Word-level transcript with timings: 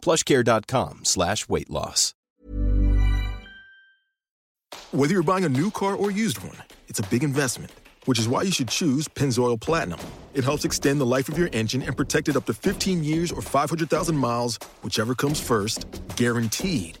plushcare.com 0.00 1.04
slash 1.04 1.48
weight 1.48 1.70
loss. 1.70 2.14
Whether 4.92 5.14
you're 5.14 5.22
buying 5.22 5.44
a 5.44 5.48
new 5.48 5.70
car 5.70 5.94
or 5.94 6.10
used 6.10 6.42
one, 6.42 6.56
it's 6.88 6.98
a 6.98 7.04
big 7.04 7.22
investment, 7.22 7.72
which 8.06 8.18
is 8.18 8.28
why 8.28 8.42
you 8.42 8.50
should 8.50 8.68
choose 8.68 9.06
Pennzoil 9.06 9.60
Platinum. 9.60 10.00
It 10.34 10.44
helps 10.44 10.64
extend 10.64 11.00
the 11.00 11.06
life 11.06 11.28
of 11.28 11.38
your 11.38 11.48
engine 11.52 11.82
and 11.82 11.96
protect 11.96 12.28
it 12.28 12.36
up 12.36 12.46
to 12.46 12.54
15 12.54 13.04
years 13.04 13.30
or 13.30 13.42
500,000 13.42 14.16
miles, 14.16 14.58
whichever 14.82 15.14
comes 15.14 15.40
first, 15.40 15.86
guaranteed. 16.16 16.98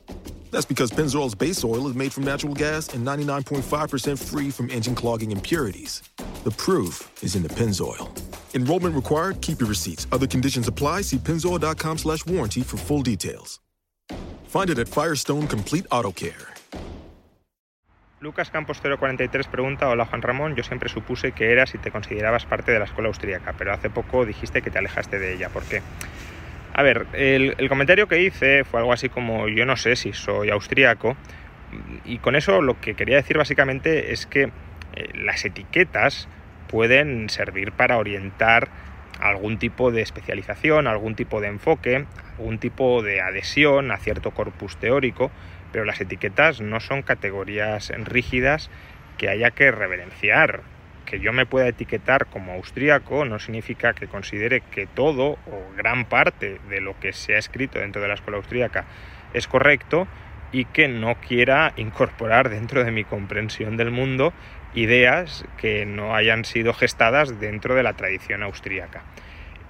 That's 0.50 0.64
because 0.64 0.90
Pennzoil's 0.90 1.34
base 1.34 1.64
oil 1.64 1.88
is 1.88 1.94
made 1.94 2.12
from 2.12 2.24
natural 2.24 2.54
gas 2.54 2.92
and 2.94 3.06
99.5% 3.06 4.18
free 4.18 4.50
from 4.50 4.70
engine 4.70 4.94
clogging 4.94 5.30
impurities. 5.30 6.02
The 6.44 6.50
proof 6.50 7.10
is 7.22 7.36
in 7.36 7.42
the 7.42 7.48
Pennzoil. 7.48 8.19
Enrollment 8.54 8.94
required. 8.94 9.40
Keep 9.40 9.60
your 9.60 9.68
receipts. 9.68 10.06
Other 10.12 10.26
conditions 10.26 10.68
apply. 10.68 11.02
See 11.02 11.18
pennzoil.com 11.18 11.98
slash 11.98 12.26
warranty 12.26 12.62
for 12.62 12.76
full 12.76 13.02
details. 13.02 13.60
Find 14.44 14.70
it 14.70 14.78
at 14.78 14.88
Firestone 14.88 15.46
Complete 15.46 15.86
Auto 15.92 16.12
Care. 16.12 16.48
Lucas 18.20 18.50
Campos 18.50 18.80
043 18.82 19.46
pregunta, 19.46 19.88
hola 19.88 20.04
Juan 20.04 20.20
Ramón, 20.20 20.54
yo 20.54 20.62
siempre 20.62 20.90
supuse 20.90 21.32
que 21.32 21.52
eras 21.52 21.74
y 21.74 21.78
te 21.78 21.90
considerabas 21.90 22.44
parte 22.44 22.70
de 22.70 22.78
la 22.78 22.84
escuela 22.84 23.08
austríaca, 23.08 23.54
pero 23.56 23.72
hace 23.72 23.88
poco 23.88 24.26
dijiste 24.26 24.60
que 24.60 24.70
te 24.70 24.76
alejaste 24.78 25.18
de 25.18 25.34
ella. 25.34 25.48
¿Por 25.48 25.62
qué? 25.62 25.80
A 26.74 26.82
ver, 26.82 27.06
el, 27.14 27.54
el 27.56 27.68
comentario 27.70 28.08
que 28.08 28.20
hice 28.20 28.64
fue 28.64 28.80
algo 28.80 28.92
así 28.92 29.08
como 29.08 29.48
yo 29.48 29.64
no 29.64 29.76
sé 29.76 29.96
si 29.96 30.12
soy 30.12 30.50
austríaco 30.50 31.16
y 32.04 32.18
con 32.18 32.36
eso 32.36 32.60
lo 32.60 32.78
que 32.78 32.94
quería 32.94 33.16
decir 33.16 33.38
básicamente 33.38 34.12
es 34.12 34.26
que 34.26 34.50
eh, 34.94 35.10
las 35.14 35.44
etiquetas 35.44 36.28
pueden 36.70 37.28
servir 37.30 37.72
para 37.72 37.98
orientar 37.98 38.68
algún 39.20 39.58
tipo 39.58 39.90
de 39.90 40.02
especialización, 40.02 40.86
algún 40.86 41.14
tipo 41.14 41.40
de 41.40 41.48
enfoque, 41.48 42.06
algún 42.38 42.58
tipo 42.58 43.02
de 43.02 43.20
adhesión 43.20 43.90
a 43.90 43.98
cierto 43.98 44.30
corpus 44.30 44.76
teórico, 44.76 45.30
pero 45.72 45.84
las 45.84 46.00
etiquetas 46.00 46.60
no 46.60 46.80
son 46.80 47.02
categorías 47.02 47.92
rígidas 48.04 48.70
que 49.18 49.28
haya 49.28 49.50
que 49.50 49.70
reverenciar. 49.70 50.62
Que 51.04 51.18
yo 51.18 51.32
me 51.32 51.44
pueda 51.44 51.66
etiquetar 51.66 52.26
como 52.26 52.52
austríaco 52.52 53.24
no 53.24 53.40
significa 53.40 53.92
que 53.92 54.06
considere 54.06 54.60
que 54.60 54.86
todo 54.86 55.38
o 55.46 55.72
gran 55.76 56.04
parte 56.04 56.60
de 56.68 56.80
lo 56.80 56.98
que 57.00 57.12
se 57.12 57.34
ha 57.34 57.38
escrito 57.38 57.80
dentro 57.80 58.00
de 58.00 58.08
la 58.08 58.14
escuela 58.14 58.38
austríaca 58.38 58.84
es 59.34 59.48
correcto 59.48 60.06
y 60.52 60.64
que 60.64 60.88
no 60.88 61.16
quiera 61.16 61.72
incorporar 61.76 62.48
dentro 62.48 62.84
de 62.84 62.90
mi 62.90 63.04
comprensión 63.04 63.76
del 63.76 63.90
mundo 63.90 64.32
ideas 64.74 65.44
que 65.56 65.86
no 65.86 66.14
hayan 66.14 66.44
sido 66.44 66.72
gestadas 66.72 67.40
dentro 67.40 67.74
de 67.74 67.82
la 67.82 67.94
tradición 67.94 68.42
austríaca. 68.42 69.02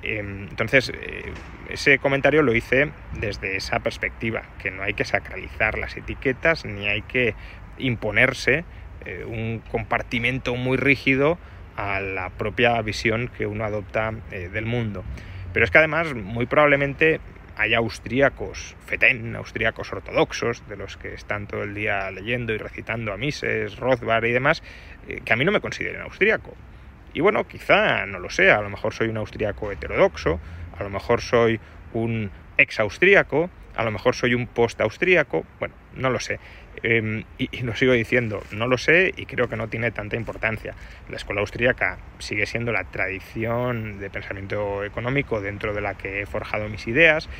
Em, 0.03 0.48
entonces, 0.48 0.91
eh, 0.95 1.33
ese 1.69 1.98
comentario 1.98 2.42
lo 2.42 2.55
hice 2.55 2.91
desde 3.12 3.56
esa 3.56 3.81
perspectiva, 3.81 4.42
que 4.58 4.70
no 4.70 4.83
hay 4.83 4.95
que 4.95 5.05
sacralizar 5.05 5.78
las 5.78 5.97
etiquetas 5.97 6.64
ni 6.64 6.89
hay 6.89 7.03
que 7.03 7.34
imponerse 7.78 8.64
eh, 9.05 9.25
un 9.27 9.62
compartimento 9.70 10.55
muy 10.56 10.77
rígido 10.77 11.39
a 11.77 12.01
la 12.01 12.31
propia 12.31 12.81
visión 12.83 13.28
que 13.28 13.46
uno 13.46 13.64
adopta 13.64 14.13
eh, 14.30 14.48
del 14.52 14.67
mundo. 14.67 15.05
Pero 15.52 15.64
es 15.64 15.70
que 15.70 15.79
además, 15.79 16.14
muy 16.14 16.46
probablemente 16.46 17.20
hay 17.60 17.74
austríacos, 17.74 18.74
fetén, 18.86 19.36
austríacos 19.36 19.92
ortodoxos, 19.92 20.66
de 20.66 20.76
los 20.78 20.96
que 20.96 21.12
están 21.12 21.46
todo 21.46 21.62
el 21.62 21.74
día 21.74 22.10
leyendo 22.10 22.54
y 22.54 22.56
recitando 22.56 23.12
a 23.12 23.18
Mises, 23.18 23.76
Rothbard 23.76 24.24
y 24.24 24.32
demás, 24.32 24.62
eh, 25.06 25.20
que 25.22 25.32
a 25.34 25.36
mí 25.36 25.44
no 25.44 25.52
me 25.52 25.60
consideren 25.60 26.00
austríaco. 26.00 26.56
Y 27.12 27.20
bueno, 27.20 27.46
quizá 27.46 28.06
no 28.06 28.18
lo 28.18 28.30
sea, 28.30 28.56
a 28.56 28.62
lo 28.62 28.70
mejor 28.70 28.94
soy 28.94 29.08
un 29.08 29.18
austríaco 29.18 29.70
heterodoxo, 29.70 30.40
a 30.78 30.82
lo 30.82 30.88
mejor 30.88 31.20
soy 31.20 31.60
un 31.92 32.30
ex 32.56 32.80
austríaco, 32.80 33.50
a 33.80 33.85
lo 33.85 33.92
mejor 33.92 34.14
soy 34.14 34.35
un 34.35 34.46
post 34.46 34.79
austríaco, 34.83 35.46
bueno, 35.58 35.74
no 35.95 36.11
lo 36.11 36.20
sé. 36.20 36.39
Em, 36.83 37.24
y, 37.39 37.63
lo 37.63 37.74
sigo 37.74 37.95
diciendo, 37.95 38.42
no 38.52 38.67
lo 38.67 38.77
sé 38.77 39.14
y 39.17 39.24
creo 39.24 39.48
que 39.48 39.57
no 39.57 39.68
tiene 39.68 39.91
tanta 39.91 40.17
importancia. 40.17 40.74
La 41.08 41.17
escuela 41.17 41.41
austríaca 41.41 41.96
sigue 42.19 42.45
siendo 42.45 42.73
la 42.73 42.85
tradición 42.85 43.98
de 43.98 44.11
pensamiento 44.11 44.85
económico 44.85 45.40
dentro 45.40 45.73
de 45.73 45.80
la 45.80 45.95
que 45.95 46.20
he 46.20 46.27
forjado 46.27 46.69
mis 46.69 46.86
ideas. 46.89 47.30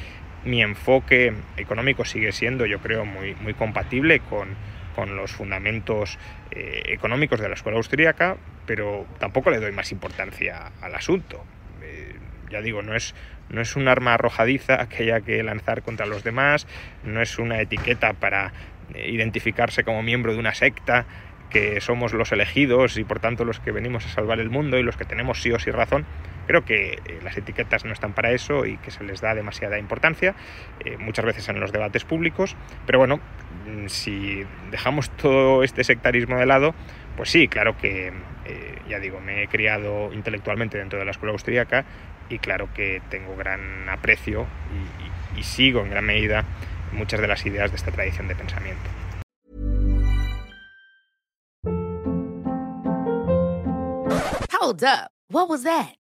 Mi 0.43 0.63
enfoque 0.63 1.35
económico 1.59 2.07
sigue 2.07 2.33
siendo, 2.33 2.65
yo 2.65 2.79
creo, 2.79 3.05
muy, 3.05 3.35
compatible 3.53 4.21
con, 4.21 4.57
con 4.95 5.17
los 5.17 5.33
fundamentos 5.33 6.19
eh, 6.53 6.85
económicos 6.87 7.39
de 7.39 7.49
la 7.49 7.55
escuela 7.55 7.77
austríaca, 7.77 8.39
pero 8.65 9.05
tampoco 9.19 9.51
le 9.51 9.61
doy 9.61 9.73
más 9.73 9.93
importancia 9.93 10.73
al 10.81 10.95
asunto. 10.95 11.45
Eh, 12.51 12.53
ya 12.53 12.61
digo, 12.63 12.83
no 12.83 12.95
es, 12.95 13.15
no 13.49 13.61
es 13.61 13.77
un 13.77 13.89
arma 13.89 14.15
arrojadiza 14.15 14.89
que 14.89 15.05
haya 15.05 15.21
que 15.21 15.43
lanzar 15.43 15.83
contra 15.83 16.07
los 16.07 16.25
demás, 16.25 16.67
no 17.05 17.23
es 17.23 17.39
una 17.39 17.61
etiqueta 17.61 18.13
para 18.15 18.53
identificarse 18.95 19.85
como 19.85 20.03
miembro 20.03 20.33
de 20.33 20.41
una 20.41 20.53
secta, 20.53 21.07
que 21.51 21.81
somos 21.81 22.15
los 22.15 22.33
elegidos 22.33 22.97
y 22.97 23.05
por 23.05 23.21
tanto 23.21 23.45
los 23.45 23.61
que 23.61 23.73
venimos 23.73 24.07
a 24.07 24.09
salvar 24.09 24.41
el 24.41 24.49
mundo 24.49 24.79
y 24.79 24.83
los 24.83 24.97
que 24.97 25.05
tenemos 25.05 25.43
sí 25.43 25.53
o 25.53 25.59
sí 25.59 25.71
razón. 25.71 26.07
Creo 26.47 26.65
que 26.65 26.93
eh, 26.93 27.21
las 27.23 27.37
etiquetas 27.37 27.85
no 27.85 27.93
están 27.93 28.13
para 28.13 28.33
eso 28.33 28.65
y 28.65 28.77
que 28.79 28.91
se 28.91 29.05
les 29.05 29.21
da 29.21 29.35
demasiada 29.35 29.79
importancia, 29.79 30.35
eh, 30.85 30.97
muchas 30.97 31.25
veces 31.25 31.49
en 31.49 31.61
los 31.61 31.73
debates 31.73 32.05
públicos, 32.05 32.57
pero 32.87 32.99
bueno, 32.99 33.19
mm, 33.67 33.87
si 33.89 34.45
dejamos 34.71 35.11
todo 35.11 35.63
este 35.63 35.85
sectarismo 35.85 36.39
de 36.39 36.47
lado, 36.47 36.75
pues 37.17 37.31
sí, 37.31 37.49
claro 37.49 37.77
que, 37.77 38.13
eh, 38.47 38.79
ya 38.89 38.99
digo, 38.99 39.21
me 39.21 39.43
he 39.43 39.49
criado 39.49 40.13
intelectualmente 40.13 40.79
dentro 40.79 40.99
de 40.99 41.05
la 41.05 41.11
escuela 41.11 41.33
austríaca 41.33 41.85
y 42.31 42.39
claro 42.39 42.73
que 42.73 43.03
tengo 43.11 43.37
gran 43.37 43.89
aprecio 43.89 44.47
y, 45.37 45.43
sigo 45.43 45.81
en 45.81 45.89
gran 45.89 46.05
medida 46.05 46.45
muchas 46.93 47.19
de 47.21 47.27
las 47.27 47.47
ideas 47.47 47.71
de 47.71 47.77
esta 47.77 47.91
tradición 47.91 48.29
de 48.29 48.37
pensamiento. 48.37 48.91
Hold 54.53 54.85
up. 54.85 55.11
What? 55.31 56.00